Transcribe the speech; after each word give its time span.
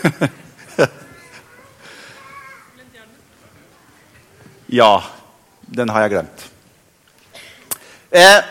ja, 4.80 5.02
den 5.66 5.88
har 5.88 6.00
jeg 6.04 6.10
glemt. 6.14 6.50
Eh, 8.10 8.44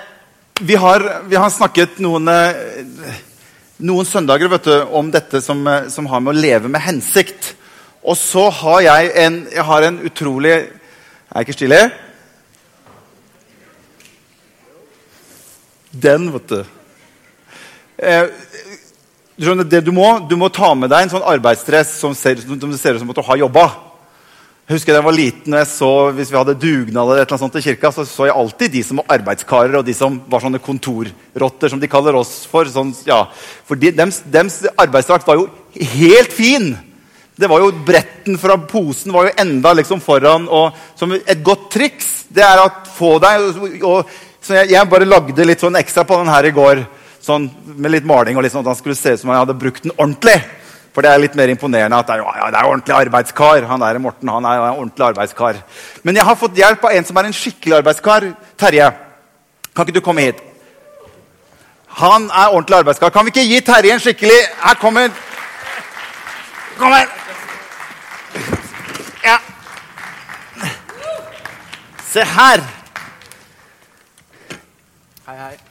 vi, 0.60 0.76
har, 0.76 1.24
vi, 1.28 1.36
har, 1.36 1.50
snakket 1.52 2.00
noen, 2.04 2.28
eh, 2.32 3.16
noen 3.84 4.06
søndager 4.08 4.48
du, 4.64 4.84
om 4.96 5.12
dette 5.12 5.42
som, 5.44 5.68
eh, 5.68 5.90
som, 5.92 6.08
har 6.08 6.20
med 6.24 6.36
å 6.36 6.40
leve 6.40 6.68
med 6.72 6.82
hensikt. 6.86 7.56
Og 8.04 8.18
så 8.18 8.50
har 8.62 8.82
jeg 8.86 9.12
en, 9.26 9.48
jeg 9.52 9.64
har 9.68 9.82
en 9.84 10.00
utrolig 10.08 10.54
Er 11.30 11.36
jeg 11.36 11.46
ikke 11.46 11.60
stille? 11.60 11.80
Den, 15.92 16.32
vet 16.34 16.50
du. 16.50 16.64
Eh, 18.00 18.26
det 19.40 19.84
du, 19.86 19.92
må, 19.96 20.20
du 20.28 20.36
må 20.36 20.50
ta 20.52 20.74
med 20.76 20.92
deg 20.92 21.06
en 21.06 21.14
sånn 21.14 21.28
arbeidsstress 21.32 21.94
som 22.02 22.16
ser, 22.18 22.42
som 22.44 22.74
ser 22.76 22.98
ut 22.98 23.04
som 23.04 23.14
at 23.14 23.22
du 23.22 23.24
har 23.24 23.40
jobba. 23.40 23.70
Jeg 24.70 24.78
husker 24.78 24.94
da 24.94 25.00
jeg 25.00 25.06
var 25.08 25.16
liten, 25.18 25.54
jeg 25.58 25.66
så, 25.66 25.92
Hvis 26.14 26.30
vi 26.30 26.38
hadde 26.38 26.54
dugnad 26.62 27.10
eller 27.10 27.24
et 27.24 27.32
sånt 27.42 27.56
i 27.58 27.64
kirka, 27.64 27.90
så 27.90 28.04
så 28.06 28.28
jeg 28.28 28.36
alltid 28.38 28.76
de 28.76 28.84
som 28.86 29.00
var 29.02 29.16
arbeidskarer, 29.16 29.80
og 29.80 29.88
de 29.88 29.96
som 29.98 30.20
var 30.30 30.44
sånne 30.44 30.62
kontorrotter, 30.62 31.72
som 31.72 31.80
de 31.82 31.90
kaller 31.90 32.20
oss 32.20 32.44
for. 32.52 32.70
Sånn, 32.70 32.92
ja. 33.08 33.24
For 33.66 33.80
de, 33.80 33.90
dems, 33.98 34.20
dems 34.30 34.60
arbeidsdrakt 34.78 35.26
var 35.26 35.40
jo 35.40 35.48
helt 35.96 36.36
fin! 36.36 36.76
Det 37.40 37.48
var 37.48 37.64
jo 37.64 37.72
Bretten 37.88 38.36
fra 38.38 38.60
posen 38.68 39.16
var 39.16 39.30
jo 39.30 39.36
enda 39.40 39.72
liksom 39.74 40.04
foran. 40.04 40.46
og 40.52 40.76
som 41.00 41.16
Et 41.16 41.42
godt 41.42 41.70
triks 41.72 42.28
det 42.30 42.44
er 42.44 42.62
å 42.62 42.70
få 42.94 43.16
deg 43.24 43.42
og, 43.42 43.84
og, 43.88 44.18
så 44.44 44.60
jeg, 44.60 44.74
jeg, 44.76 44.90
bare 44.92 45.08
lagde 45.08 45.46
litt 45.48 45.64
sånn 45.64 45.80
ekstra 45.80 46.06
på 46.06 46.20
den 46.20 46.30
her 46.30 46.46
i 46.46 46.54
går. 46.54 46.84
Sånn, 47.22 47.50
med 47.76 47.92
litt 47.92 48.08
maling, 48.08 48.38
og 48.38 48.46
litt 48.46 48.54
sånn 48.54 48.64
at 48.64 48.72
han 48.72 48.80
skulle 48.80 48.98
se 48.98 49.14
ut 49.16 49.22
som 49.22 49.32
jeg 49.32 49.42
hadde 49.42 49.58
brukt 49.60 49.84
den 49.84 49.96
ordentlig. 49.98 50.38
For 50.96 51.06
det 51.06 51.12
er 51.12 51.22
litt 51.22 51.36
mer 51.38 51.52
imponerende 51.52 52.00
at 52.00 52.08
det 52.10 52.16
er, 52.18 52.24
ja, 52.26 52.48
det 52.50 52.60
er 52.60 52.70
ordentlig 52.70 52.96
arbeidskar. 52.98 53.68
Han 53.70 53.84
der 53.84 54.00
Morten 54.02 54.32
han 54.32 54.46
er 54.46 54.58
en 54.58 54.80
ordentlig 54.82 55.06
arbeidskar. 55.12 55.62
Men 56.04 56.18
jeg 56.18 56.26
har 56.26 56.40
fått 56.40 56.58
hjelp 56.58 56.84
av 56.84 56.96
en 56.96 57.06
som 57.06 57.20
er 57.22 57.30
en 57.30 57.36
skikkelig 57.36 57.78
arbeidskar. 57.78 58.30
Terje, 58.60 58.90
kan 59.76 59.86
ikke 59.86 60.00
du 60.00 60.06
komme 60.06 60.26
hit? 60.26 60.42
Han 62.02 62.28
er 62.30 62.56
ordentlig 62.56 62.82
arbeidskar. 62.82 63.14
Kan 63.14 63.28
vi 63.28 63.36
ikke 63.36 63.48
gi 63.48 63.62
Terje 63.66 63.94
en 63.94 64.04
skikkelig 64.04 64.42
Her 64.64 64.76
kommer 64.82 65.10
Kom 66.80 66.94
her! 66.94 67.08
Ja. 69.24 69.38
Se 72.12 72.24
her. 72.24 72.64
Hei, 75.26 75.36
hei. 75.38 75.69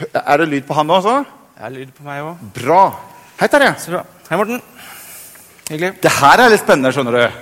Er 0.00 0.40
det 0.40 0.48
lyd 0.48 0.66
på 0.68 0.76
han 0.76 0.90
også? 0.90 1.20
Det 1.56 1.66
er 1.66 1.72
lyd 1.74 1.92
på 1.92 2.04
meg 2.06 2.24
òg. 2.24 2.44
Bra. 2.56 2.82
Hei, 3.40 3.48
Terje. 3.52 3.72
Så 3.82 3.92
bra. 3.92 4.02
Hei, 4.30 4.36
Morten. 4.40 4.62
Hyggelig. 5.68 5.94
Det 6.00 6.12
her 6.16 6.40
er 6.40 6.52
litt 6.52 6.62
spennende, 6.62 6.92
skjønner 6.94 7.16
du. 7.18 7.40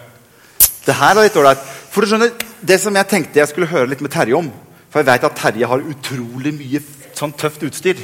Det 0.88 0.96
her 0.98 1.14
er 1.14 1.28
litt 1.28 1.38
ålreit. 1.38 1.66
For 1.92 2.02
du 2.02 2.10
skjønner, 2.10 2.32
det 2.60 2.78
som 2.82 2.96
jeg 2.98 3.08
tenkte 3.10 3.38
jeg 3.38 3.50
skulle 3.52 3.70
høre 3.70 3.90
litt 3.92 4.02
med 4.02 4.10
Terje 4.12 4.34
om 4.36 4.48
For 4.90 5.00
jeg 5.00 5.06
vet 5.06 5.26
at 5.28 5.36
Terje 5.38 5.68
har 5.70 5.84
utrolig 5.92 6.52
mye 6.56 6.80
sånn 7.16 7.34
tøft 7.38 7.62
utstyr. 7.68 8.00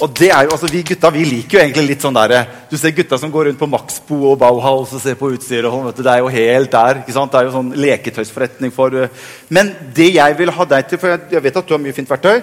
Og 0.00 0.14
det 0.16 0.30
er 0.32 0.46
jo, 0.46 0.54
altså 0.54 0.70
Vi 0.70 0.80
gutta 0.86 1.10
vi 1.12 1.26
liker 1.28 1.58
jo 1.58 1.62
egentlig 1.64 1.84
litt 1.90 2.06
sånn 2.06 2.16
der, 2.16 2.46
Du 2.70 2.78
ser 2.78 2.96
gutta 2.96 3.18
som 3.18 3.30
går 3.30 3.50
rundt 3.50 3.60
på 3.60 3.68
Maxbo 3.68 4.32
og 4.32 4.38
Bauhaus 4.40 4.94
og 4.96 5.02
ser 5.02 5.18
på 5.20 5.32
utstyret. 5.34 5.68
og 5.68 5.92
sånn, 5.92 6.04
Det 6.04 6.06
er 6.06 6.24
jo 6.24 6.32
helt 6.32 6.70
der. 6.70 7.02
ikke 7.02 7.12
sant? 7.12 7.32
Det 7.32 7.40
er 7.40 7.44
jo 7.44 7.56
sånn 7.58 7.74
leketøysforretning 7.76 8.72
for 8.72 9.10
Men 9.50 9.76
det 9.94 10.14
jeg 10.14 10.38
vil 10.38 10.50
ha 10.50 10.64
deg 10.64 10.88
til, 10.88 10.98
for 10.98 11.08
jeg, 11.08 11.20
jeg 11.30 11.42
vet 11.42 11.56
at 11.56 11.66
du 11.66 11.74
har 11.74 11.84
mye 11.84 11.92
fint 11.92 12.08
verktøy 12.08 12.42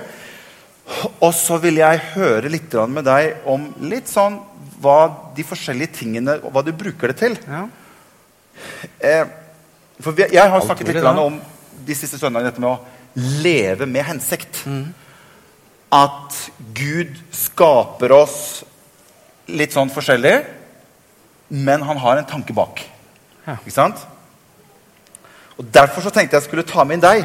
Og 1.21 1.33
så 1.35 1.57
vil 1.59 1.81
jeg 1.81 2.03
høre 2.13 2.51
litt 2.51 2.73
med 2.87 3.05
deg 3.05 3.47
om 3.49 3.67
litt 3.83 4.07
sånn 4.07 4.39
hva 4.81 5.31
de 5.35 5.43
forskjellige 5.43 5.95
tingene 6.03 6.37
Hva 6.43 6.61
du 6.63 6.69
bruker 6.71 7.11
det 7.11 7.17
til. 7.17 7.35
Ja. 7.49 7.65
Eh, 9.01 9.25
for 9.99 10.13
vi, 10.13 10.27
Jeg 10.31 10.49
har 10.49 10.61
snakket 10.61 10.93
litt 10.93 11.03
om 11.03 11.41
de 11.87 11.95
siste 11.97 12.19
søndagene 12.19 12.51
dette 12.51 12.61
med 12.61 12.71
å 12.71 12.79
leve 13.43 13.89
med 13.89 14.05
hensikt. 14.05 14.63
Mm 14.69 14.93
at 15.93 16.35
Gud 16.75 17.15
skaper 17.31 18.11
oss 18.11 18.37
litt 19.47 19.75
sånn 19.75 19.91
forskjellig, 19.93 20.35
men 21.55 21.83
han 21.87 21.99
har 22.03 22.19
en 22.19 22.27
tanke 22.27 22.55
bak. 22.55 22.81
Ja. 23.45 23.55
Ikke 23.61 23.75
sant? 23.75 24.01
Og 25.57 25.67
Derfor 25.73 26.03
så 26.03 26.11
tenkte 26.11 26.35
jeg 26.35 26.43
jeg 26.43 26.49
skulle 26.49 26.67
ta 26.67 26.83
med 26.83 26.97
inn 26.97 27.05
deg. 27.05 27.23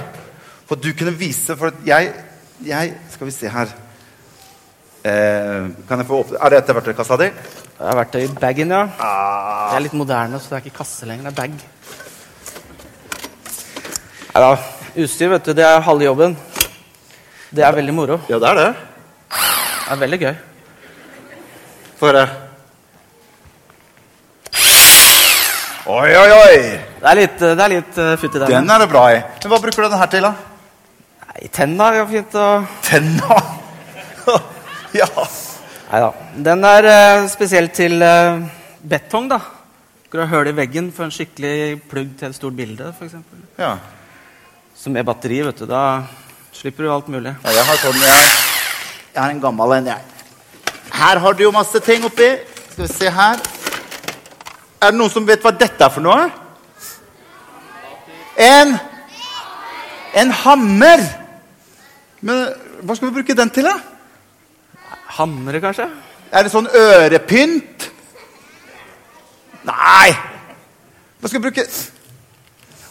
For 0.69 0.79
at 0.79 0.85
du 0.85 0.93
kunne 0.95 1.13
vise 1.19 1.57
For 1.59 1.73
at 1.73 1.81
jeg, 1.85 2.13
jeg 2.67 2.95
Skal 3.11 3.29
vi 3.29 3.35
se 3.35 3.51
her 3.51 3.73
eh, 5.05 5.71
Kan 5.89 6.03
jeg 6.03 6.09
få 6.09 6.23
åpne 6.23 6.41
Er 6.43 6.57
dette 6.57 6.77
verktøykassa 6.77 7.19
di? 7.21 7.31
Det 7.83 7.89
er 7.91 7.97
verktøybagen, 7.99 8.71
ja. 8.71 8.83
Ah. 9.03 9.73
Det 9.73 9.77
er 9.77 9.85
litt 9.89 9.97
moderne, 9.99 10.39
så 10.39 10.53
det 10.53 10.59
er 10.59 10.67
ikke 10.69 10.77
kasse 10.77 11.07
lenger. 11.09 11.25
Det 11.25 11.33
er 11.33 11.39
bag. 11.41 11.53
Nei 14.37 14.43
da. 14.45 14.51
Utstyr, 15.03 15.33
vet 15.33 15.49
du, 15.49 15.55
det 15.59 15.65
er 15.67 15.83
halve 15.83 16.07
jobben. 16.07 16.37
Det 17.51 17.65
er 17.67 17.75
veldig 17.75 17.95
moro. 17.97 18.21
Ja, 18.31 18.39
det 18.39 18.53
er 18.53 18.61
det. 18.61 18.69
Det 19.33 19.97
er 19.97 20.01
veldig 20.05 20.21
gøy. 20.23 20.31
Få 21.99 22.13
høre. 22.13 22.23
Oi, 25.83 26.15
oi, 26.15 26.31
oi! 26.39 26.57
Det 27.03 27.11
er 27.11 27.19
litt, 27.19 27.39
det 27.43 27.67
er 27.67 27.73
litt 27.75 27.99
uh, 27.99 28.15
futt 28.23 28.37
i 28.39 28.45
den. 28.45 28.55
Den 28.55 28.71
er 28.71 28.85
det 28.85 28.91
bra 28.95 29.09
i. 29.11 29.19
Men 29.43 29.51
Hva 29.51 29.59
bruker 29.65 29.83
du 29.83 29.91
den 29.91 29.99
her 30.05 30.15
til, 30.15 30.31
da? 30.31 30.52
Nei, 31.33 31.49
Tenna 31.49 31.87
er 31.89 32.03
jo 32.03 32.09
fint 32.11 32.35
å 32.37 32.47
Tenna? 32.85 33.37
ja. 35.01 35.07
Nei 35.89 36.01
da. 36.03 36.09
Den 36.45 36.65
er 36.69 36.89
uh, 36.91 37.29
spesielt 37.33 37.73
til 37.77 38.05
uh, 38.05 38.43
betong, 38.85 39.31
da. 39.31 39.39
Du 40.13 40.19
ha 40.21 40.27
hull 40.29 40.51
i 40.51 40.53
veggen 40.53 40.91
for 40.93 41.07
en 41.07 41.15
skikkelig 41.15 41.79
plugg 41.89 42.11
til 42.21 42.29
et 42.29 42.37
stort 42.37 42.57
bilde, 42.59 42.91
f.eks. 42.93 43.17
Ja. 43.57 43.79
Som 44.77 44.99
er 45.01 45.07
batteri, 45.09 45.39
vet 45.47 45.63
du, 45.63 45.65
da 45.71 46.03
Slipper 46.53 46.85
du 46.85 46.91
alt 46.93 47.09
mulig. 47.09 47.33
Ja, 47.47 47.55
jeg 47.57 47.65
har 47.65 47.81
sånn, 47.81 47.97
jeg, 48.05 48.27
jeg 49.15 49.23
har 49.23 49.33
en 49.33 49.41
gammel 49.41 49.73
en, 49.79 49.89
jeg. 49.89 50.77
Her 50.93 51.23
har 51.25 51.39
du 51.39 51.41
jo 51.47 51.55
masse 51.55 51.81
ting 51.81 52.05
oppi. 52.05 52.29
Skal 52.75 52.85
vi 52.85 52.91
se 52.93 53.09
her. 53.09 53.41
Er 54.83 54.93
det 54.93 55.01
noen 55.01 55.15
som 55.15 55.25
vet 55.25 55.41
hva 55.41 55.55
dette 55.57 55.81
er 55.81 55.97
for 55.97 56.05
noe? 56.05 56.29
En 58.37 58.77
En 60.13 60.29
hammer! 60.43 61.22
Men 62.23 62.45
hva 62.83 62.97
skal 62.97 63.11
vi 63.11 63.17
bruke 63.19 63.37
den 63.39 63.51
til, 63.55 63.67
da? 63.67 63.77
Hamre, 65.19 65.61
kanskje? 65.63 65.89
Er 66.33 66.47
det 66.47 66.53
sånn 66.53 66.71
ørepynt? 66.71 67.89
Nei! 69.69 70.13
Hva 71.21 71.31
skal 71.31 71.39
vi 71.39 71.49
bruke 71.51 71.67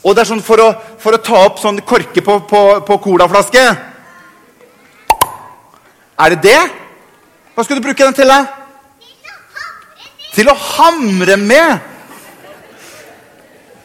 og 0.02 0.16
det 0.18 0.24
er 0.24 0.30
sånn 0.32 0.42
for 0.42 0.62
å, 0.64 0.70
for 1.02 1.14
å 1.14 1.22
ta 1.22 1.44
opp 1.46 1.60
sånn 1.62 1.78
korke 1.86 2.24
på, 2.26 2.40
på, 2.50 2.62
på 2.88 2.98
colaflaske. 3.04 3.62
Er 6.22 6.34
det 6.34 6.40
det? 6.42 6.62
Hva 7.54 7.66
skal 7.66 7.78
du 7.78 7.86
bruke 7.86 8.02
den 8.02 8.18
til? 8.18 8.32
da? 8.32 8.40
Til 10.34 10.50
å 10.50 10.58
hamre 10.58 11.38
med! 11.38 11.88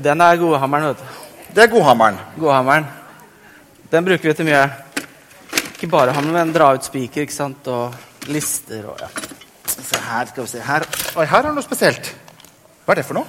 Den 0.01 0.21
er 0.25 0.41
godhammeren, 0.41 0.95
vet 0.95 1.05
du. 1.05 1.53
Det 1.57 1.65
er 1.65 1.73
godhammeren. 1.73 2.19
Godhammeren. 2.41 2.89
Den 3.93 4.09
bruker 4.09 4.31
vi 4.31 4.37
til 4.37 4.49
mye. 4.49 4.65
Ikke 5.76 5.91
bare 5.92 6.12
hamre, 6.16 6.32
men 6.32 6.54
dra 6.54 6.70
ut 6.72 6.87
spiker 6.87 7.26
ikke 7.26 7.34
sant? 7.37 7.66
og 7.69 7.92
lister 8.32 8.87
og 8.88 9.00
ja. 9.03 9.10
Se 9.76 9.98
her, 10.00 10.28
skal 10.31 10.47
vi 10.47 10.48
se. 10.48 10.60
Her, 10.64 10.87
Oi, 11.20 11.26
her 11.28 11.44
er 11.44 11.53
noe 11.53 11.64
spesielt. 11.64 12.09
Hva 12.87 12.94
er 12.94 13.03
det 13.03 13.04
for 13.04 13.19
noe? 13.19 13.26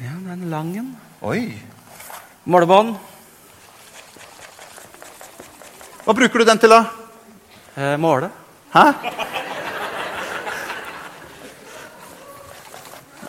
Ja, 0.00 0.14
det 0.16 0.30
er 0.32 0.38
en 0.38 0.46
lang 0.48 0.70
en. 0.80 0.86
Oi. 1.28 1.42
Målebånd. 2.48 2.94
Hva 6.06 6.14
bruker 6.16 6.40
du 6.40 6.48
den 6.48 6.62
til, 6.62 6.72
da? 6.72 6.80
Eh, 7.76 7.98
måle. 8.00 8.30
Hæ? 8.72 8.86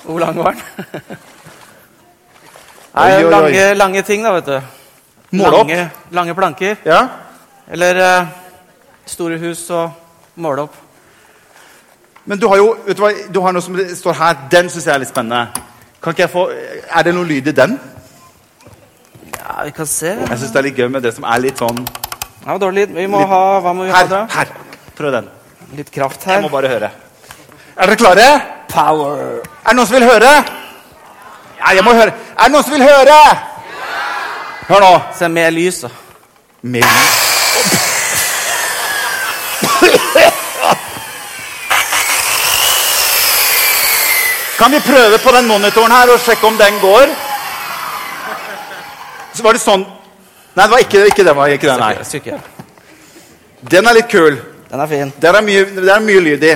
Hvor 0.06 0.24
lang 0.24 0.40
var 0.40 0.56
den? 0.56 0.64
Nei, 2.94 3.10
oi, 3.10 3.20
oi, 3.20 3.26
oi. 3.26 3.30
Lange, 3.36 3.68
lange, 3.82 4.06
ting, 4.08 4.24
da, 4.24 4.32
vet 4.40 4.48
du. 4.48 4.58
Måle 5.42 5.60
opp? 5.60 5.68
Lange, 5.68 5.92
lange 6.22 6.38
planker. 6.40 6.80
Ja. 6.88 7.02
Eller 7.72 7.96
eh, 7.96 8.26
store 9.08 9.38
hus 9.40 9.70
og 9.72 9.92
måle 10.36 10.66
opp. 10.68 10.76
Men 12.26 12.40
du 12.40 12.48
har 12.48 12.60
jo 12.60 12.70
vet 12.86 12.98
du 12.98 13.04
hva, 13.04 13.12
du 13.36 13.40
har 13.44 13.56
noe 13.56 13.64
som 13.64 13.78
står 13.78 14.18
her. 14.20 14.42
Den 14.52 14.70
syns 14.72 14.88
jeg 14.88 14.96
er 14.96 15.04
litt 15.04 15.12
spennende. 15.12 15.66
Kan 16.04 16.16
ikke 16.16 16.26
jeg 16.26 16.32
få, 16.32 16.50
Er 16.52 17.04
det 17.04 17.14
noe 17.16 17.28
lyd 17.28 17.48
i 17.48 17.56
den? 17.56 17.78
Ja, 19.38 19.64
vi 19.64 19.72
kan 19.76 19.88
se. 19.88 20.16
Jeg 20.20 20.40
syns 20.40 20.52
det 20.52 20.60
er 20.60 20.68
litt 20.68 20.80
gøy 20.80 20.90
med 20.92 21.04
det 21.04 21.14
som 21.16 21.28
er 21.28 21.40
litt 21.44 21.60
sånn 21.60 21.84
Ja, 22.46 22.58
dårlig 22.60 22.88
lyd. 22.88 22.96
Vi 22.96 23.08
må 23.12 23.24
litt, 23.24 23.32
ha 23.32 23.42
Hva 23.64 23.74
må 23.76 23.88
vi 23.88 23.92
her, 23.92 24.08
ha 24.08 24.12
da? 24.12 24.22
Her. 24.36 24.52
Prøv 24.98 25.16
den. 25.16 25.32
Litt 25.78 25.92
kraft 25.92 26.28
her. 26.28 26.40
Jeg 26.40 26.46
må 26.46 26.52
bare 26.54 26.72
høre. 26.72 26.92
Er 27.74 27.90
dere 27.90 28.00
klare? 28.00 28.28
Power. 28.72 29.42
Er 29.64 29.72
det 29.72 29.78
noen 29.80 29.90
som 29.90 29.98
vil 29.98 30.08
høre? 30.08 30.32
Ja, 31.60 31.74
jeg 31.80 31.88
må 31.88 31.96
høre. 31.96 32.14
Er 32.38 32.48
det 32.48 32.56
noen 32.56 32.68
som 32.68 32.76
vil 32.76 32.88
høre? 32.88 33.20
Hør 34.70 34.88
nå. 34.88 34.96
Se 35.18 35.32
med 35.32 35.54
lys, 35.56 35.84
da. 35.88 35.92
Med 36.64 36.88
lys 36.88 37.23
Kan 44.58 44.72
vi 44.72 44.80
prøve 44.86 45.18
på 45.18 45.32
den 45.36 45.48
monitoren 45.50 45.92
her 45.92 46.12
og 46.14 46.20
sjekke 46.22 46.48
om 46.48 46.58
den 46.58 46.80
går? 46.82 47.14
Så 49.34 49.46
var 49.46 49.58
det 49.58 49.64
sånn 49.64 49.86
Nei, 50.54 50.68
det 50.68 50.70
var 50.70 50.82
ikke, 50.84 51.00
ikke 51.10 51.24
det. 51.26 51.32
Var 51.34 51.54
ikke 51.56 51.66
det 51.72 51.76
nei. 51.82 52.36
Den 53.74 53.88
er 53.90 53.96
litt 53.98 54.10
kul. 54.12 54.36
Den 54.70 54.84
er 54.84 54.90
fin. 54.92 55.14
Der 55.18 55.34
er 55.34 55.42
mye, 55.42 55.64
der 55.80 55.96
er 55.96 56.04
mye 56.06 56.22
lyd 56.22 56.46
i. 56.46 56.52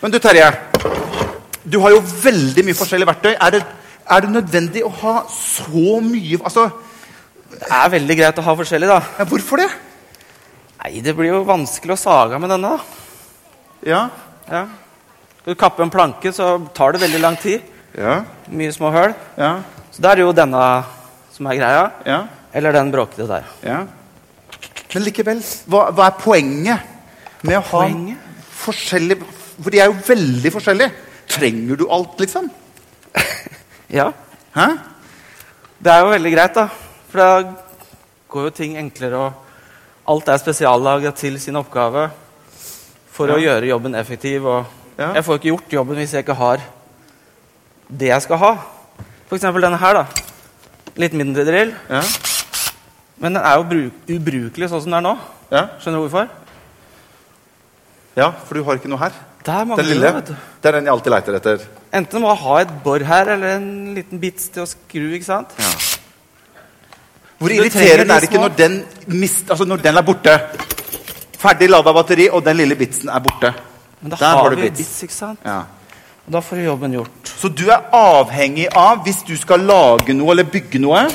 Men 0.00 0.14
du, 0.14 0.16
Terje. 0.16 0.46
Du 1.68 1.76
har 1.84 1.92
jo 1.92 2.00
veldig 2.00 2.64
mye 2.64 2.78
forskjellige 2.78 3.10
verktøy. 3.10 3.34
Er 3.34 3.52
det, 3.52 3.60
er 4.16 4.24
det 4.24 4.32
nødvendig 4.32 4.86
å 4.88 4.94
ha 5.02 5.14
så 5.28 5.98
mye 6.00 6.40
Altså, 6.40 6.70
Det 7.52 7.68
er 7.68 7.92
veldig 7.98 8.16
greit 8.16 8.40
å 8.40 8.46
ha 8.46 8.54
forskjellig, 8.62 8.88
da. 8.88 8.98
ja, 9.20 9.28
hvorfor 9.28 9.60
det? 9.60 9.68
Nei, 10.80 10.94
det 11.04 11.12
blir 11.18 11.34
jo 11.34 11.42
vanskelig 11.44 11.92
å 11.92 12.00
sage 12.00 12.40
med 12.40 12.50
denne, 12.50 12.72
da. 12.72 13.04
Ja. 13.92 14.00
Ja. 14.48 14.64
Skal 15.42 15.56
du 15.56 15.58
kappe 15.58 15.82
en 15.82 15.90
planke, 15.90 16.30
så 16.30 16.54
tar 16.74 16.94
det 16.94 17.02
veldig 17.02 17.20
lang 17.20 17.36
tid. 17.42 17.64
Ja. 17.98 18.20
Mye 18.46 18.72
små 18.72 18.92
høl. 18.94 19.10
Ja. 19.34 19.56
Så 19.90 20.02
da 20.04 20.12
er 20.12 20.20
det 20.20 20.26
jo 20.26 20.34
denne 20.36 20.60
som 21.34 21.48
er 21.50 21.58
greia. 21.58 21.82
Ja. 22.06 22.20
Eller 22.54 22.76
den 22.76 22.92
bråkete 22.94 23.26
der. 23.26 23.48
ja. 23.66 23.80
Men 24.92 25.06
likevel, 25.06 25.38
hva, 25.72 25.86
hva 25.96 26.06
er 26.10 26.18
poenget 26.20 27.42
med 27.48 27.56
å 27.56 27.62
ha 27.64 27.78
Poenget? 27.80 28.18
forskjellig 28.60 29.16
For 29.24 29.72
de 29.72 29.78
er 29.80 29.88
jo 29.88 29.94
veldig 30.04 30.50
forskjellige. 30.52 30.92
Trenger 31.32 31.80
du 31.80 31.86
alt, 31.88 32.18
liksom? 32.20 32.50
Ja. 33.92 34.10
Hæ? 34.52 34.66
Det 35.80 35.92
er 35.94 36.04
jo 36.04 36.12
veldig 36.12 36.32
greit, 36.34 36.54
da. 36.60 36.66
For 37.08 37.22
da 37.22 37.30
går 38.32 38.46
jo 38.46 38.52
ting 38.56 38.76
enklere, 38.80 39.16
og 39.16 40.12
alt 40.12 40.28
er 40.28 40.40
spesiallaga 40.44 41.12
til 41.16 41.40
sin 41.40 41.56
oppgave 41.60 42.06
for 43.12 43.32
å 43.32 43.40
gjøre 43.40 43.68
jobben 43.72 43.96
effektiv. 43.96 44.46
Og 44.48 44.81
Ja. 44.98 45.12
jeg 45.16 45.24
får 45.24 45.38
ikke 45.40 45.50
gjort 45.52 45.72
jobben 45.78 45.96
hvis 46.02 46.12
jeg 46.12 46.24
ikke 46.26 46.36
har 46.36 46.60
det 47.92 48.08
jeg 48.08 48.22
skal 48.24 48.38
ha. 48.40 48.52
F.eks. 49.28 49.42
denne 49.44 49.78
her, 49.80 49.98
da. 50.02 50.04
Litt 51.00 51.14
mindre 51.16 51.44
drill. 51.48 51.72
Ja. 51.88 52.02
Men 53.22 53.36
den 53.36 53.42
er 53.44 53.58
jo 53.60 53.66
bruk 53.68 54.08
ubrukelig 54.12 54.68
sånn 54.72 54.82
som 54.84 54.92
den 54.92 54.98
er 55.00 55.04
nå. 55.06 55.12
Ja. 55.52 55.66
Skjønner 55.80 56.00
du 56.00 56.06
hvorfor? 56.08 56.30
ja, 58.16 58.26
for 58.44 58.58
du 58.58 58.64
har 58.66 58.76
ikke 58.76 58.90
noe 58.92 59.00
her. 59.00 59.14
Der 59.42 59.64
Den 59.64 59.76
det, 59.76 59.84
lille. 59.88 60.10
du. 60.20 60.34
Det 60.62 60.68
er 60.68 60.76
den 60.76 60.84
jeg 60.86 60.92
alltid 60.92 61.12
leiter 61.14 61.36
etter. 61.38 61.62
Enten 61.92 62.20
må 62.22 62.28
jeg 62.30 62.42
ha 62.44 62.58
et 62.60 62.74
bor 62.84 63.00
her, 63.08 63.30
eller 63.34 63.56
en 63.56 63.94
liten 63.96 64.20
bits 64.20 64.48
til 64.52 64.62
å 64.62 64.66
skru. 64.68 65.06
ikke 65.16 65.24
sant? 65.26 65.54
Ja. 65.58 65.70
Hvor 67.40 67.50
irriterende 67.50 68.04
de 68.06 68.14
er 68.14 68.20
det 68.20 68.28
ikke 68.28 68.42
når 68.42 68.54
den, 68.56 68.76
mist, 69.08 69.50
altså 69.50 69.64
når 69.66 69.82
den 69.82 69.96
er 69.98 70.06
borte? 70.06 70.36
Ferdig 71.42 71.68
lada 71.72 71.92
batteri, 71.92 72.28
og 72.30 72.44
den 72.44 72.56
lille 72.60 72.76
bitsen 72.78 73.08
er 73.10 73.24
borte. 73.24 73.50
Men 74.02 74.10
da 74.10 74.16
Der 74.16 74.26
har 74.26 74.42
har 74.42 74.50
du 74.50 74.56
vi 74.56 74.70
bits, 74.70 75.02
ikke 75.02 75.14
sant? 75.14 75.38
Ja. 75.44 75.62
Og 76.26 76.32
da 76.32 76.40
får 76.40 76.56
du 76.56 76.64
jobben 76.64 76.94
gjort. 76.94 77.32
Så 77.38 77.48
du 77.48 77.64
er 77.70 77.88
avhengig 77.94 78.68
av, 78.74 79.02
hvis 79.06 79.22
du 79.26 79.36
skal 79.38 79.62
lage 79.66 80.14
noe 80.14 80.34
eller 80.34 80.46
bygge 80.46 80.80
noe, 80.82 81.06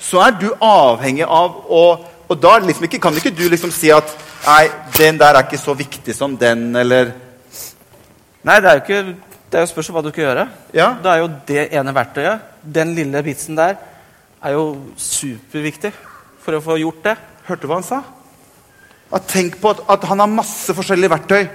så 0.00 0.20
er 0.24 0.36
du 0.40 0.48
avhengig 0.60 1.26
av 1.26 1.64
å 1.68 1.84
Og 2.30 2.38
da 2.38 2.58
liksom 2.62 2.84
ikke, 2.86 3.00
kan 3.02 3.16
ikke 3.18 3.32
du 3.34 3.48
liksom 3.50 3.72
si 3.74 3.88
at 3.90 4.06
Nei, 4.46 4.68
den 4.96 5.18
der 5.18 5.34
er 5.34 5.42
ikke 5.42 5.58
så 5.58 5.74
viktig 5.74 6.14
som 6.14 6.36
den, 6.38 6.76
eller 6.76 7.10
Nei, 8.46 8.60
det 8.60 8.70
er 8.70 8.78
jo 8.78 8.82
ikke 8.84 9.16
Det 9.50 9.58
er 9.58 9.64
jo 9.64 9.70
spørsmål 9.72 9.96
hva 9.96 10.02
du 10.06 10.12
skal 10.12 10.24
gjøre. 10.24 10.44
Ja. 10.72 10.86
Da 11.02 11.16
er 11.16 11.24
jo 11.24 11.30
det 11.48 11.64
ene 11.74 11.94
verktøyet, 11.94 12.44
den 12.62 12.94
lille 12.94 13.22
bitsen 13.26 13.56
der, 13.58 13.74
er 14.40 14.52
jo 14.54 14.76
superviktig 14.96 15.90
for 16.40 16.54
å 16.54 16.62
få 16.62 16.76
gjort 16.78 17.02
det. 17.08 17.16
Hørte 17.48 17.66
du 17.66 17.66
hva 17.66 17.80
han 17.80 17.88
sa? 17.88 17.98
At 19.10 19.26
tenk 19.26 19.58
på 19.58 19.72
at, 19.74 19.82
at 19.90 20.06
han 20.06 20.22
har 20.22 20.30
masse 20.30 20.70
forskjellige 20.76 21.10
verktøy. 21.10 21.48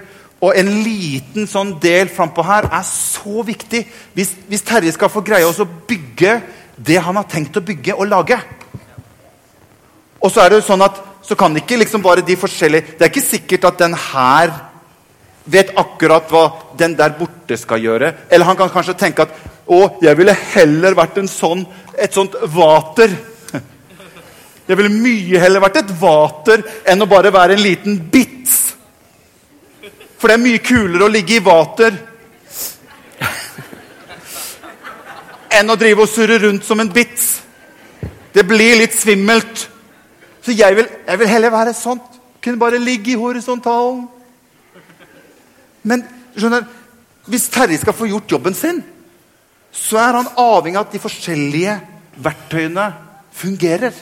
Og 0.45 0.53
en 0.53 0.69
liten 0.85 1.47
sånn 1.49 1.73
del 1.81 2.11
frampå 2.13 2.43
her 2.45 2.67
er 2.69 2.85
så 2.85 3.41
viktig 3.47 3.81
hvis, 4.13 4.35
hvis 4.49 4.65
Terje 4.67 4.93
skal 4.93 5.09
få 5.09 5.23
greie 5.25 5.47
oss 5.47 5.63
å 5.63 5.65
bygge 5.65 6.37
det 6.75 6.99
han 7.01 7.17
har 7.17 7.25
tenkt 7.31 7.57
å 7.57 7.63
bygge 7.65 7.95
og 7.95 8.09
lage. 8.11 8.37
Og 10.21 10.31
så 10.31 10.43
er 10.43 10.51
det 10.51 10.59
jo 10.59 10.67
sånn 10.69 10.85
at 10.85 11.01
så 11.25 11.37
kan 11.39 11.55
ikke 11.57 11.79
liksom 11.81 12.03
bare 12.05 12.21
de 12.21 12.35
forskjellige 12.37 12.97
Det 12.99 13.05
er 13.05 13.09
ikke 13.09 13.25
sikkert 13.25 13.63
at 13.71 13.79
den 13.81 13.95
her 13.97 14.53
vet 15.45 15.71
akkurat 15.77 16.29
hva 16.29 16.43
den 16.77 16.95
der 16.97 17.13
borte 17.17 17.57
skal 17.57 17.81
gjøre. 17.81 18.11
Eller 18.29 18.45
han 18.45 18.57
kan 18.57 18.71
kanskje 18.73 18.97
tenke 18.97 19.25
at 19.25 19.33
å, 19.65 19.97
jeg 20.01 20.17
ville 20.17 20.33
heller 20.53 20.97
vært 20.97 21.19
en 21.21 21.29
sånn, 21.29 21.63
et 21.97 22.13
sånt 22.13 22.33
vater. 22.53 23.13
Jeg 24.65 24.77
ville 24.77 24.89
mye 24.89 25.41
heller 25.41 25.61
vært 25.61 25.83
et 25.83 25.91
vater 26.01 26.63
enn 26.89 27.01
å 27.01 27.09
bare 27.09 27.29
være 27.33 27.53
en 27.53 27.61
liten 27.61 27.99
bits. 28.09 28.34
For 30.17 30.31
det 30.31 30.37
er 30.37 30.43
mye 30.45 30.63
kulere 30.63 31.07
å 31.07 31.11
ligge 31.11 31.37
i 31.37 31.43
vater 31.43 31.97
enn 35.55 35.71
å 35.71 35.77
drive 35.79 36.03
og 36.03 36.11
surre 36.11 36.39
rundt 36.43 36.65
som 36.67 36.81
en 36.83 36.91
bits. 36.91 37.27
Det 38.35 38.43
blir 38.47 38.79
litt 38.79 38.95
svimmelt. 38.95 39.67
Så 40.43 40.53
jeg 40.55 40.75
vil, 40.77 40.89
jeg 41.07 41.21
vil 41.21 41.31
heller 41.31 41.53
være 41.53 41.75
sånn. 41.77 42.01
Kunne 42.43 42.61
bare 42.61 42.81
ligge 42.81 43.13
i 43.13 43.19
horisontalen. 43.19 44.03
Men 45.85 46.03
skjønner, 46.35 46.65
hvis 47.31 47.47
Terje 47.53 47.79
skal 47.81 47.95
få 47.95 48.09
gjort 48.09 48.35
jobben 48.35 48.57
sin, 48.57 48.81
så 49.75 49.99
er 50.01 50.19
han 50.19 50.29
avhengig 50.39 50.79
av 50.79 50.87
at 50.87 50.93
de 50.95 51.01
forskjellige 51.03 51.77
verktøyene 52.25 52.85
fungerer. 53.35 53.95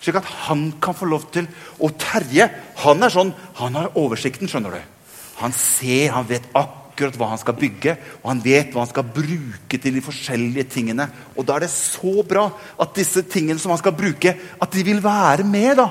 Slik 0.00 0.20
at 0.20 0.30
han 0.46 0.70
kan 0.80 0.96
få 0.96 1.04
lov 1.04 1.26
til 1.32 1.44
Og 1.84 1.92
Terje 2.00 2.46
han 2.80 3.02
er 3.04 3.12
sånn, 3.12 3.34
han 3.60 3.74
har 3.76 3.96
oversikten. 4.00 4.48
skjønner 4.48 4.76
du. 4.76 4.99
Han 5.40 5.54
ser, 5.56 6.12
han 6.14 6.28
vet 6.28 6.46
akkurat 6.56 7.16
hva 7.16 7.30
han 7.32 7.40
skal 7.40 7.56
bygge, 7.56 7.96
og 8.20 8.28
han 8.28 8.42
vet 8.44 8.72
hva 8.74 8.84
han 8.84 8.90
skal 8.90 9.06
bruke 9.16 9.78
til 9.80 9.96
de 9.96 10.04
forskjellige 10.04 10.68
tingene. 10.76 11.08
Og 11.36 11.46
da 11.48 11.56
er 11.56 11.64
det 11.64 11.72
så 11.72 12.20
bra 12.28 12.48
at 12.80 12.96
disse 12.96 13.24
tingene 13.24 13.60
som 13.60 13.72
han 13.72 13.80
skal 13.80 13.96
bruke, 13.96 14.34
at 14.36 14.74
de 14.74 14.84
vil 14.86 15.02
være 15.04 15.46
med. 15.48 15.76
da. 15.80 15.88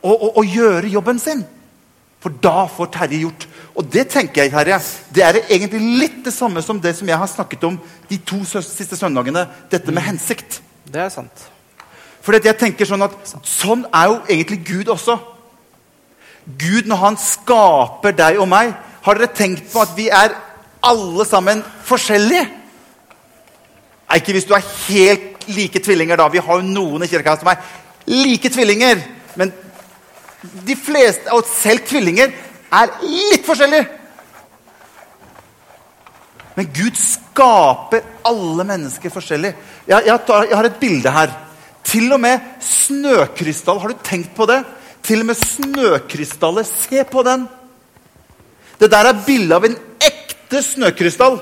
Og, 0.00 0.14
og, 0.14 0.38
og 0.40 0.54
gjøre 0.56 0.92
jobben 0.94 1.18
sin. 1.20 1.42
For 2.20 2.32
da 2.44 2.66
får 2.68 2.90
Terje 2.92 3.22
gjort. 3.22 3.46
Og 3.80 3.86
det 3.92 4.06
tenker 4.12 4.44
jeg, 4.44 4.52
Terje, 4.52 4.78
det 5.14 5.24
er 5.24 5.38
egentlig 5.46 5.80
litt 6.02 6.18
det 6.26 6.34
samme 6.36 6.62
som 6.62 6.80
det 6.80 6.92
som 6.98 7.08
jeg 7.08 7.16
har 7.16 7.30
snakket 7.30 7.64
om 7.64 7.78
de 8.10 8.18
to 8.28 8.42
siste 8.44 8.96
søndagene. 8.96 9.46
Dette 9.72 9.92
med 9.92 10.04
hensikt. 10.04 10.60
Det 10.84 11.00
er 11.00 11.12
sant. 11.12 11.46
For 12.20 12.36
jeg 12.36 12.58
tenker 12.60 12.88
sånn 12.88 13.06
at 13.06 13.16
sånn 13.48 13.86
er 13.88 14.10
jo 14.10 14.18
egentlig 14.28 14.60
Gud 14.68 14.92
også. 14.92 15.16
Gud, 16.58 16.88
når 16.88 17.02
han 17.04 17.18
skaper 17.20 18.14
deg 18.16 18.40
og 18.40 18.48
meg, 18.50 18.72
har 19.04 19.18
dere 19.18 19.34
tenkt 19.34 19.68
på 19.72 19.82
at 19.82 19.92
vi 19.96 20.08
er 20.12 20.34
alle 20.86 21.26
sammen 21.28 21.62
forskjellige? 21.88 22.46
Nei, 24.10 24.18
ikke 24.18 24.34
hvis 24.34 24.48
du 24.48 24.54
er 24.56 24.70
helt 24.88 25.46
like 25.50 25.82
tvillinger, 25.82 26.18
da. 26.18 26.28
Vi 26.32 26.42
har 26.42 26.60
jo 26.60 26.66
noen 26.66 27.04
i 27.04 27.10
kirka 27.10 27.36
som 27.38 27.50
er 27.52 27.60
like 28.10 28.50
tvillinger. 28.50 29.02
Men 29.38 29.52
de 30.66 30.76
fleste, 30.76 31.30
og 31.34 31.46
selv 31.46 31.84
tvillinger, 31.86 32.32
er 32.70 32.92
litt 33.04 33.46
forskjellige. 33.46 33.86
Men 36.56 36.72
Gud 36.74 36.98
skaper 36.98 38.02
alle 38.26 38.66
mennesker 38.66 39.12
forskjellig. 39.12 39.54
Jeg, 39.88 40.06
jeg, 40.06 40.18
jeg 40.28 40.58
har 40.58 40.68
et 40.68 40.82
bilde 40.82 41.14
her. 41.14 41.32
Til 41.86 42.12
og 42.12 42.20
med 42.20 42.42
snøkrystall. 42.62 43.80
Har 43.80 43.94
du 43.94 44.04
tenkt 44.04 44.34
på 44.36 44.46
det? 44.50 44.60
Til 45.10 45.24
og 45.24 45.26
med 45.26 45.38
snøkrystaller. 45.40 46.62
Se 46.62 47.02
på 47.02 47.24
den! 47.26 47.48
Det 48.78 48.88
der 48.92 49.08
er 49.10 49.24
bilde 49.26 49.56
av 49.58 49.66
en 49.66 49.74
ekte 50.06 50.62
snøkrystall. 50.62 51.40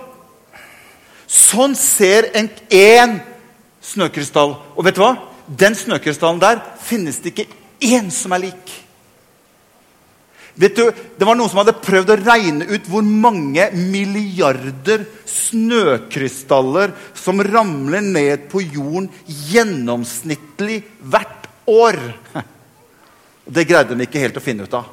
Sånn 1.28 1.76
ser 1.76 2.30
en 2.38 2.48
én 2.72 3.18
snøkrystall. 3.84 4.56
Og 4.72 4.88
vet 4.88 4.96
du 4.96 5.04
hva? 5.04 5.12
Den 5.44 5.76
snøkrystallen 5.76 6.40
der 6.40 6.64
finnes 6.80 7.20
det 7.20 7.34
ikke 7.34 7.48
én 7.84 8.08
som 8.08 8.32
er 8.32 8.46
lik. 8.48 8.74
Vet 10.58 10.74
du, 10.74 10.88
Det 10.88 11.28
var 11.28 11.36
noen 11.36 11.52
som 11.52 11.60
hadde 11.60 11.76
prøvd 11.84 12.16
å 12.16 12.20
regne 12.24 12.72
ut 12.72 12.88
hvor 12.88 13.04
mange 13.04 13.68
milliarder 13.76 15.04
snøkrystaller 15.28 16.96
som 17.12 17.44
ramler 17.44 18.00
ned 18.00 18.48
på 18.48 18.64
jorden 18.64 19.12
gjennomsnittlig 19.28 20.86
hvert 21.04 21.52
år. 21.68 22.00
Det 23.48 23.64
greide 23.64 23.96
de 23.96 24.04
ikke 24.04 24.20
helt 24.20 24.36
å 24.36 24.44
finne 24.44 24.68
ut 24.68 24.74
av. 24.76 24.84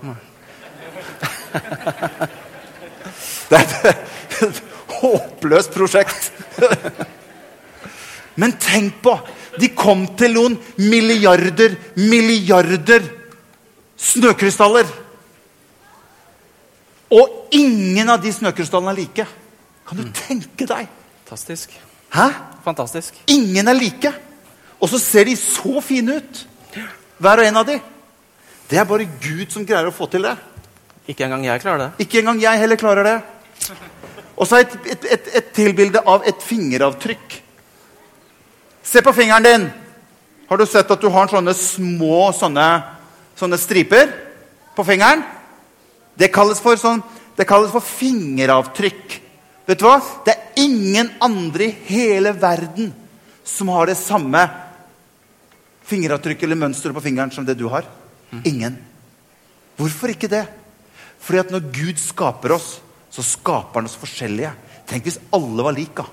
Det 3.50 3.59
er 3.59 3.65
et 3.91 4.00
håpløst 5.00 5.74
prosjekt. 5.75 6.31
Men 8.41 8.55
tenk 8.59 9.00
på 9.03 9.15
De 9.55 9.69
kom 9.71 10.01
til 10.19 10.33
noen 10.35 10.57
milliarder, 10.81 11.77
milliarder 11.95 13.05
snøkrystaller. 13.95 14.89
Og 17.15 17.55
ingen 17.55 18.12
av 18.12 18.19
de 18.19 18.33
snøkrystallene 18.35 18.91
er 18.91 19.00
like. 19.00 19.25
Kan 19.88 20.01
du 20.01 20.09
tenke 20.17 20.67
deg? 20.67 20.89
Fantastisk. 21.24 21.71
Hæ? 22.12 22.27
Fantastisk. 22.65 23.15
Ingen 23.31 23.71
er 23.71 23.77
like. 23.77 24.12
Og 24.81 24.91
så 24.91 25.00
ser 25.00 25.29
de 25.29 25.38
så 25.39 25.79
fine 25.85 26.17
ut, 26.19 26.41
hver 27.24 27.39
og 27.39 27.47
en 27.47 27.62
av 27.62 27.69
de. 27.69 27.77
Det 28.69 28.79
er 28.81 28.88
bare 28.89 29.07
Gud 29.22 29.51
som 29.53 29.65
greier 29.65 29.89
å 29.89 29.93
få 29.93 30.07
til 30.10 30.25
det. 30.25 30.36
Ikke 31.12 31.27
engang 31.27 31.45
jeg 31.45 31.62
klarer 31.62 31.84
det. 31.84 31.89
Ikke 32.05 32.22
engang 32.22 32.39
jeg 32.41 32.62
heller 32.63 32.81
klarer 32.81 33.05
det. 33.05 33.17
Og 34.36 34.48
så 34.50 34.60
et, 34.63 34.74
et, 34.89 35.10
et, 35.15 35.27
et 35.39 35.51
tilbilde 35.55 36.01
av 36.01 36.25
et 36.27 36.41
fingeravtrykk. 36.43 37.36
Se 38.86 39.01
på 39.05 39.13
fingeren 39.15 39.45
din. 39.45 39.67
Har 40.50 40.60
du 40.62 40.65
sett 40.69 40.91
at 40.91 41.01
du 41.01 41.10
har 41.13 41.29
sånne 41.29 41.53
små 41.57 42.29
sånne, 42.38 42.65
sånne 43.38 43.60
striper 43.62 44.12
på 44.75 44.86
fingeren? 44.86 45.24
Det 46.15 46.31
kalles 46.34 46.62
for, 46.63 46.77
sånn, 46.79 47.01
det 47.38 47.48
kalles 47.50 47.74
for 47.74 47.86
fingeravtrykk. 47.86 49.17
Vet 49.65 49.81
du 49.81 49.88
hva? 49.88 49.98
Det 50.25 50.36
er 50.36 50.62
ingen 50.62 51.10
andre 51.24 51.69
i 51.69 51.75
hele 51.89 52.36
verden 52.38 52.91
som 53.45 53.69
har 53.74 53.89
det 53.89 53.98
samme 54.00 54.41
fingeravtrykket 55.86 56.48
eller 56.48 56.62
mønsteret 56.65 56.98
på 56.98 57.03
fingeren 57.05 57.34
som 57.34 57.45
det 57.45 57.57
du 57.57 57.67
har. 57.69 57.86
Ingen. 58.44 58.77
Hvorfor 59.77 60.12
ikke 60.13 60.32
det? 60.32 60.46
Fordi 61.20 61.41
at 61.41 61.53
når 61.53 61.72
Gud 61.74 62.00
skaper 62.01 62.55
oss, 62.55 62.79
så 63.12 63.24
skaper 63.25 63.82
han 63.82 63.89
oss 63.89 63.98
forskjellige. 64.00 64.51
Tenk 64.89 65.08
hvis 65.08 65.20
alle 65.34 65.65
var 65.65 65.75
like. 65.75 66.05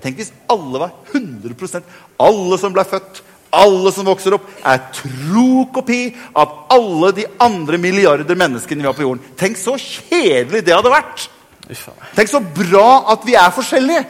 Tenk 0.00 0.20
hvis 0.20 0.32
alle 0.48 0.80
var 0.80 0.94
100% 1.12 1.82
Alle 2.20 2.58
som 2.60 2.72
ble 2.72 2.84
født, 2.88 3.22
alle 3.50 3.90
som 3.92 4.06
vokser 4.06 4.36
opp, 4.36 4.46
er 4.62 4.82
tro 4.94 5.66
kopi 5.74 6.04
av 6.38 6.70
alle 6.70 7.10
de 7.16 7.26
andre 7.42 7.80
milliarder 7.82 8.38
menneskene 8.38 8.84
vi 8.84 8.88
har 8.88 8.96
på 8.96 9.04
jorden. 9.04 9.24
Tenk 9.38 9.58
så 9.58 9.74
kjedelig 9.80 10.62
det 10.66 10.76
hadde 10.76 10.92
vært! 10.92 11.26
Tenk 12.14 12.30
så 12.30 12.40
bra 12.42 12.86
at 13.12 13.26
vi 13.26 13.34
er 13.38 13.54
forskjellige! 13.54 14.04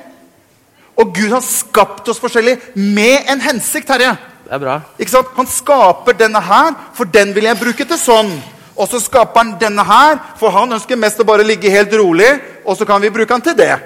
Og 1.01 1.15
Gud 1.17 1.33
har 1.33 1.45
skapt 1.45 2.09
oss 2.13 2.21
forskjellige 2.21 2.75
med 2.77 3.31
en 3.33 3.41
hensikt, 3.41 3.89
Terje. 3.89 4.13
Det 4.51 4.57
er 4.57 4.63
bra. 4.65 4.81
Ikke 4.99 5.13
sant? 5.13 5.29
Han 5.37 5.47
skaper 5.47 6.17
denne 6.19 6.41
her, 6.43 6.73
for 6.99 7.07
den 7.07 7.31
vil 7.37 7.47
jeg 7.47 7.59
bruke 7.61 7.85
til 7.87 7.99
sånn. 8.01 8.33
Og 8.75 8.89
så 8.91 8.99
skaper 8.99 9.45
han 9.45 9.53
denne 9.61 9.85
her, 9.87 10.17
for 10.41 10.51
han 10.51 10.75
ønsker 10.75 10.99
mest 10.99 11.23
å 11.23 11.27
bare 11.29 11.47
ligge 11.47 11.71
helt 11.71 11.95
rolig, 11.95 12.33
og 12.67 12.75
så 12.75 12.89
kan 12.89 12.99
vi 12.99 13.13
bruke 13.15 13.31
han 13.31 13.45
til 13.47 13.55
det. 13.55 13.77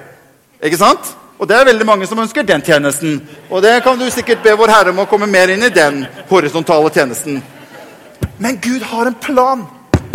Ikke 0.65 0.81
sant? 0.81 1.11
Og 1.37 1.51
det 1.51 1.59
er 1.59 1.69
veldig 1.69 1.85
mange 1.85 2.09
som 2.09 2.23
ønsker 2.23 2.47
den 2.49 2.65
tjenesten. 2.65 3.21
Og 3.51 3.61
det 3.61 3.75
kan 3.85 4.01
du 4.01 4.07
sikkert 4.09 4.41
be 4.41 4.57
Vår 4.57 4.73
Herre 4.73 4.95
om 4.95 5.05
å 5.05 5.09
komme 5.11 5.29
mer 5.29 5.53
inn 5.53 5.67
i 5.69 5.73
den 5.75 6.07
horisontale 6.31 6.89
tjenesten. 6.95 7.43
Men 8.41 8.57
Gud 8.65 8.89
har 8.89 9.13
en 9.13 9.21
plan. 9.21 9.67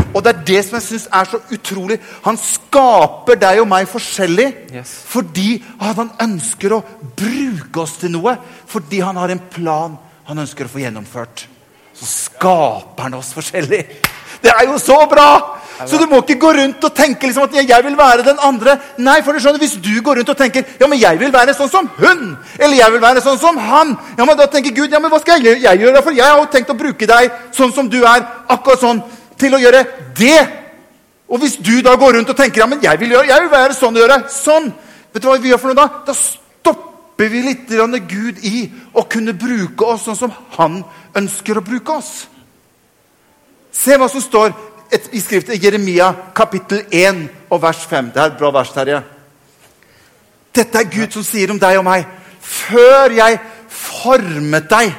Og 0.09 0.23
det 0.25 0.33
er 0.33 0.43
det 0.47 0.65
som 0.65 0.79
jeg 0.79 0.87
syns 0.87 1.07
er 1.13 1.29
så 1.29 1.43
utrolig. 1.53 1.99
Han 2.25 2.41
skaper 2.41 3.37
deg 3.37 3.61
og 3.61 3.69
meg 3.69 3.85
forskjellig 3.91 4.49
Yes. 4.73 4.95
fordi 5.05 5.61
han 5.77 6.09
ønsker 6.25 6.73
å 6.73 6.83
bruke 7.13 7.83
oss 7.85 7.99
til 8.01 8.17
noe. 8.17 8.39
Fordi 8.65 9.05
han 9.05 9.21
har 9.21 9.29
en 9.29 9.45
plan 9.53 9.99
han 10.29 10.43
ønsker 10.45 10.67
å 10.67 10.69
få 10.69 10.83
gjennomført. 10.83 11.47
Så 11.97 12.05
skaper 12.05 13.07
han 13.07 13.17
oss 13.17 13.31
forskjellig. 13.33 13.81
Det 14.39 14.51
er 14.53 14.67
jo 14.69 14.77
så 14.81 15.01
bra! 15.09 15.29
Så 15.87 15.95
du 15.95 16.09
må 16.11 16.19
ikke 16.19 16.35
gå 16.41 16.49
rundt 16.57 16.83
og 16.83 16.91
tenke 16.95 17.29
liksom 17.29 17.45
at 17.45 17.53
jeg 17.55 17.83
vil 17.85 17.95
være 17.97 18.25
den 18.27 18.41
andre. 18.43 18.75
Nei, 18.99 19.21
for 19.23 19.33
du 19.33 19.39
skjønner, 19.39 19.61
Hvis 19.63 19.77
du 19.79 20.01
går 20.03 20.19
rundt 20.19 20.29
og 20.29 20.37
tenker 20.37 20.65
ja, 20.79 20.87
men 20.91 20.99
jeg 20.99 21.19
vil 21.19 21.31
være 21.31 21.55
sånn 21.55 21.71
som 21.71 21.87
hun, 21.97 22.35
eller 22.59 22.77
jeg 22.77 22.91
vil 22.91 23.01
være 23.01 23.23
sånn 23.23 23.39
som 23.39 23.57
han, 23.57 23.95
ja, 24.17 24.25
men 24.25 24.37
da 24.37 24.47
tenker 24.51 24.75
Gud 24.75 24.91
ja, 24.91 24.99
men 24.99 25.11
hva 25.11 25.21
skal 25.23 25.39
jeg, 25.39 25.61
jeg 25.63 25.81
gjøre? 25.81 26.03
For 26.03 26.11
jeg 26.11 26.27
har 26.27 26.37
jo 26.37 26.49
tenkt 26.51 26.73
å 26.73 26.77
bruke 26.77 27.07
deg 27.07 27.31
sånn 27.55 27.71
som 27.73 27.87
du 27.89 28.01
er, 28.03 28.27
akkurat 28.51 28.83
sånn, 28.83 28.99
til 29.39 29.55
å 29.55 29.61
gjøre 29.63 29.85
det. 30.19 30.41
Og 31.31 31.39
hvis 31.39 31.55
du 31.63 31.79
da 31.85 31.95
går 31.95 32.19
rundt 32.19 32.35
og 32.35 32.37
tenker 32.37 32.65
ja, 32.65 32.67
men 32.67 32.83
jeg 32.83 32.99
vil, 32.99 33.15
gjøre, 33.15 33.31
jeg 33.31 33.45
vil 33.45 33.51
være 33.55 33.79
sånn 33.79 33.95
og 33.95 34.03
gjøre 34.03 34.19
sånn, 34.35 34.69
vet 35.13 35.23
du 35.23 35.31
hva 35.31 35.39
vi 35.39 35.53
gjør 35.53 35.63
for 35.63 35.71
noe 35.71 35.79
da? 35.79 35.87
Da 36.11 36.17
stopper 37.19 37.29
vi 37.29 37.41
litt 37.43 38.07
Gud 38.07 38.37
i 38.47 38.71
å 38.95 39.03
kunne 39.03 39.33
bruke 39.33 39.83
oss 39.83 40.05
sånn 40.05 40.15
som 40.15 40.31
han 40.55 40.83
ønsker 41.13 41.57
å 41.57 41.61
bruke 41.61 41.91
oss. 41.91 42.27
Se 43.71 43.97
hva 43.97 44.07
som 44.07 44.21
står 44.21 44.53
i 45.11 45.19
skriftet 45.19 45.61
Jeremia 45.61 46.13
kapittel 46.33 46.85
1 46.89 47.27
og 47.51 47.61
vers 47.61 47.83
5. 47.83 48.11
Det 48.13 48.21
er 48.21 48.31
et 48.31 48.37
bra 48.39 48.51
vers, 48.51 48.71
Terje. 48.71 49.01
Dette 50.55 50.79
er 50.79 50.87
Gud 50.87 51.11
som 51.11 51.23
sier 51.23 51.51
om 51.51 51.59
deg 51.59 51.77
og 51.77 51.85
meg. 51.85 52.07
Før 52.39 53.11
jeg 53.11 53.39
formet 53.69 54.69
deg 54.69 54.95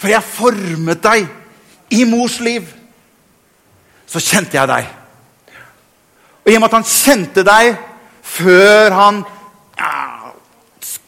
Før 0.00 0.14
jeg 0.14 0.24
formet 0.24 1.02
deg 1.04 1.26
i 1.92 2.06
mors 2.08 2.38
liv, 2.40 2.64
så 4.08 4.16
kjente 4.16 4.56
jeg 4.56 4.70
deg. 4.70 4.86
Og 6.40 6.48
i 6.48 6.54
og 6.56 6.62
med 6.62 6.70
at 6.70 6.76
han 6.78 6.86
kjente 6.88 7.44
deg 7.44 7.74
før 8.24 8.96
han 8.96 9.20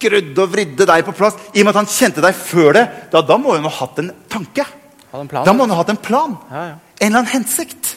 skrudde 0.03 0.43
og 0.45 0.53
vridde 0.53 0.87
deg 0.89 1.05
på 1.07 1.15
plass 1.17 1.39
I 1.55 1.63
og 1.63 1.67
med 1.67 1.73
at 1.73 1.81
han 1.83 1.91
kjente 1.91 2.25
deg 2.25 2.37
før 2.37 2.75
det, 2.77 2.85
da, 3.13 3.23
da 3.23 3.39
må 3.39 3.55
han 3.55 3.67
ha 3.69 3.75
hatt 3.79 4.01
en 4.03 4.11
tanke. 4.31 4.67
En 5.13 5.29
plan. 5.29 5.47
Da 5.47 5.55
må 5.55 5.67
han 5.67 5.75
ha 5.75 5.81
hatt 5.83 5.93
en 5.93 6.01
plan. 6.03 6.37
Ja, 6.51 6.65
ja. 6.73 6.79
En 7.03 7.11
eller 7.11 7.23
annen 7.23 7.33
hensikt. 7.35 7.97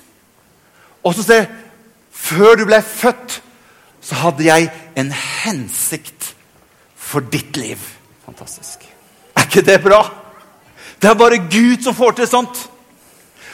Og 1.05 1.15
så 1.15 1.25
sier 1.25 1.49
Før 2.15 2.55
du 2.57 2.63
ble 2.65 2.79
født, 2.81 3.41
så 4.01 4.17
hadde 4.17 4.45
jeg 4.47 4.69
en 4.97 5.11
hensikt 5.13 6.31
for 6.97 7.21
ditt 7.21 7.57
liv. 7.59 7.81
Fantastisk. 8.25 8.85
Er 9.35 9.45
ikke 9.45 9.61
det 9.67 9.75
bra? 9.83 9.99
Det 10.97 11.11
er 11.11 11.19
bare 11.19 11.37
Gud 11.51 11.83
som 11.85 11.93
får 11.93 12.15
til 12.17 12.29
sånt. 12.31 12.63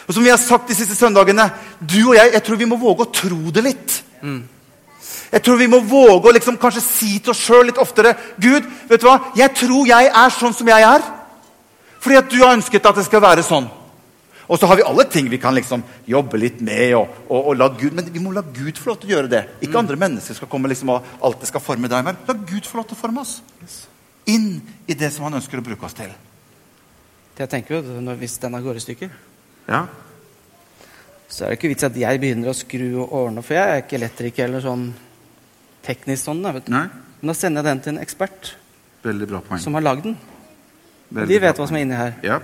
Og 0.08 0.14
som 0.16 0.24
vi 0.24 0.32
har 0.32 0.40
sagt 0.40 0.70
de 0.70 0.78
siste 0.78 0.96
søndagene, 0.96 1.50
du 1.80 1.98
og 2.12 2.16
jeg, 2.16 2.32
jeg 2.38 2.44
tror 2.48 2.62
vi 2.62 2.70
må 2.70 2.80
våge 2.80 3.08
å 3.08 3.12
tro 3.12 3.42
det 3.52 3.66
litt. 3.66 3.98
Jeg 5.32 5.44
tror 5.44 5.60
vi 5.60 5.70
må 5.72 5.80
våge 5.88 6.30
å 6.30 6.36
liksom 6.36 6.58
kanskje 6.60 6.84
si 6.84 7.12
til 7.20 7.34
oss 7.34 7.42
sjøl 7.42 7.70
litt 7.70 7.80
oftere 7.82 8.16
Gud, 8.38 8.66
vet 8.90 9.02
du 9.02 9.08
hva? 9.08 9.20
jeg 9.36 9.54
tror 9.56 9.88
jeg 9.88 10.10
er 10.10 10.34
sånn 10.36 10.56
som 10.56 10.68
jeg 10.68 10.88
er. 10.88 11.06
Fordi 12.02 12.18
at 12.18 12.32
du 12.32 12.40
har 12.42 12.56
ønsket 12.56 12.86
at 12.90 12.98
det 12.98 13.06
skal 13.06 13.22
være 13.24 13.46
sånn. 13.46 13.70
Og 14.52 14.60
så 14.60 14.68
har 14.68 14.76
vi 14.76 14.84
alle 14.84 15.06
ting 15.08 15.30
vi 15.32 15.40
kan 15.40 15.56
liksom 15.56 15.84
jobbe 16.10 16.40
litt 16.42 16.60
med. 16.66 16.96
Og, 16.98 17.22
og, 17.30 17.52
og 17.52 17.56
la 17.56 17.70
Gud, 17.72 17.94
Men 17.96 18.10
vi 18.12 18.20
må 18.20 18.34
la 18.36 18.44
Gud 18.44 18.80
få 18.82 18.92
lov 18.92 19.00
til 19.00 19.12
å 19.12 19.16
gjøre 19.16 19.32
det. 19.32 19.42
Ikke 19.64 19.80
andre 19.80 19.96
mennesker 19.96 20.36
skal 20.36 20.50
komme 20.52 20.68
liksom 20.72 20.92
og 20.92 21.08
alltid 21.24 21.54
skal 21.54 21.64
forme 21.64 21.92
deg. 21.92 22.04
Men 22.04 22.20
la 22.28 22.36
Gud 22.36 22.68
få 22.68 22.82
lov 22.82 22.90
til 22.90 22.98
å 22.98 23.00
forme 23.00 23.24
oss. 23.24 23.38
Inn 24.28 24.58
i 24.92 24.98
det 24.98 25.12
som 25.14 25.30
han 25.30 25.40
ønsker 25.40 25.62
å 25.62 25.66
bruke 25.66 25.88
oss 25.88 25.96
til. 25.96 26.12
Det 27.38 27.46
jeg 27.46 27.54
tenker 27.54 27.78
jo, 27.78 28.16
Hvis 28.20 28.40
denne 28.44 28.60
går 28.62 28.82
i 28.82 28.84
stykker, 28.84 29.14
Ja, 29.70 29.86
så 31.32 31.46
er 31.46 31.54
det 31.54 31.58
ikke 31.60 31.70
vits 31.72 31.86
at 31.88 31.96
jeg 31.96 32.20
begynner 32.20 32.52
å 32.52 32.56
skru 32.58 32.88
og 33.06 33.14
ordne, 33.16 33.42
for 33.46 33.56
jeg 33.56 33.72
er 33.72 33.84
ikke 33.86 33.96
elektriker 34.02 34.50
eller 34.50 34.64
sånn 34.66 34.90
teknisk 35.86 36.28
sånn. 36.28 36.42
da, 36.44 36.52
vet 36.58 36.68
du. 36.68 36.74
Nei, 36.76 36.88
Men 37.22 37.32
da 37.32 37.36
sender 37.38 37.62
jeg 37.64 37.70
den 37.72 37.82
til 37.86 37.94
en 37.96 38.02
ekspert 38.04 38.56
veldig 39.06 39.28
bra 39.30 39.40
poeng. 39.46 39.60
som 39.64 39.74
har 39.78 39.82
lagd 39.86 40.04
den. 40.10 40.18
Veldig 41.12 41.28
de 41.32 41.40
vet 41.44 41.58
hva 41.62 41.68
som 41.68 41.76
er 41.80 41.86
inni 41.86 41.96
her. 41.96 42.14
Ja, 42.26 42.40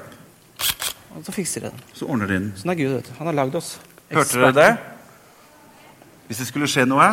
Og 1.17 1.23
så 1.25 1.31
fikser 1.33 1.61
de 1.65 1.69
den. 1.71 1.81
så 1.93 2.05
ordner 2.07 2.27
de 2.27 2.33
den. 2.39 2.53
Sånn 2.55 2.71
er 2.71 2.75
Gud. 2.79 2.93
vet 2.95 3.05
du. 3.09 3.13
Han 3.19 3.27
har 3.27 3.33
lagd 3.33 3.55
oss. 3.55 3.77
Hørte 4.11 4.39
dere 4.39 4.53
det? 4.53 4.77
Hvis 6.27 6.37
det 6.43 6.47
skulle 6.47 6.67
skje 6.67 6.85
noe, 6.87 7.07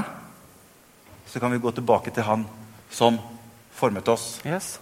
så 1.26 1.40
kan 1.40 1.50
vi 1.50 1.58
gå 1.58 1.70
tilbake 1.74 2.12
til 2.14 2.22
han 2.22 2.44
som 2.90 3.18
formet 3.74 4.06
oss. 4.08 4.40
Yes. 4.44 4.78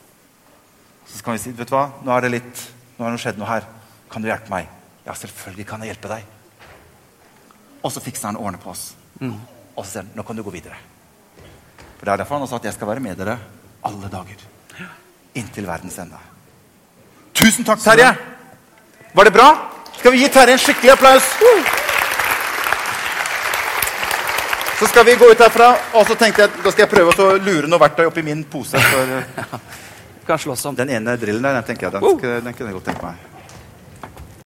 Så 1.06 1.22
kan 1.24 1.34
vi 1.34 1.38
si 1.38 1.52
vet 1.52 1.68
du 1.68 1.74
hva, 1.74 1.90
nå 2.04 2.12
er 2.16 2.20
det 2.26 2.30
litt, 2.30 2.62
nå 2.98 3.04
har 3.04 3.12
det 3.14 3.20
skjedd 3.20 3.38
noe 3.38 3.48
her. 3.48 3.64
Kan 4.10 4.22
du 4.22 4.28
hjelpe 4.28 4.50
meg? 4.50 4.68
Ja, 5.06 5.14
selvfølgelig 5.14 5.66
kan 5.66 5.80
jeg 5.80 5.94
hjelpe 5.94 6.08
deg. 6.08 6.24
Og 7.82 7.92
så 7.92 8.00
fikser 8.00 8.30
han 8.30 8.36
årene 8.38 8.58
på 8.62 8.70
oss. 8.70 8.92
Og 9.22 9.84
så 9.84 9.90
sier 9.90 10.02
han 10.04 10.12
nå 10.16 10.22
kan 10.26 10.36
du 10.36 10.42
gå 10.42 10.50
videre. 10.54 10.76
For 11.98 12.06
Det 12.06 12.12
er 12.12 12.22
derfor 12.22 12.34
han 12.38 12.44
har 12.46 12.50
sagt 12.50 12.64
jeg 12.64 12.74
skal 12.74 12.88
være 12.88 13.00
med 13.00 13.18
dere 13.18 13.38
alle 13.86 14.08
dager. 14.10 14.42
Inntil 15.34 15.66
verdens 15.66 15.98
ende. 15.98 16.18
Tusen 17.34 17.64
takk, 17.64 17.80
Terje! 17.82 18.10
Var 19.14 19.24
det 19.24 19.32
bra? 19.32 19.48
Skal 19.98 20.12
vi 20.12 20.22
gi 20.22 20.28
Terje 20.28 20.56
en 20.56 20.60
skikkelig 20.60 20.92
applaus? 20.92 21.30
Så 24.78 24.86
skal 24.90 25.04
vi 25.06 25.14
gå 25.14 25.28
ut 25.30 25.38
herfra, 25.38 25.68
og 25.94 26.06
så 26.06 26.14
tenkte 26.18 26.42
jeg 26.42 26.50
da 26.58 26.70
skal 26.72 26.82
jeg 26.84 26.90
prøve 26.90 27.12
å 27.14 27.36
lure 27.38 27.68
noe 27.70 27.78
verktøy 27.78 28.08
oppi 28.08 28.24
min 28.26 28.42
pose. 28.50 28.80
For 28.82 29.60
Kan 30.26 30.38
slåss 30.38 30.64
om. 30.70 30.74
den 30.78 30.90
ene 30.90 31.16
drillen 31.18 31.42
der, 31.42 31.54
den 31.60 31.64
tenker 31.66 31.86
jeg, 31.86 31.92
den, 31.94 32.18
skal, 32.18 32.42
den 32.42 32.54
kunne 32.54 32.70
jeg 32.70 32.76
godt 32.78 32.88
tenke 32.90 33.06
meg. 33.06 33.31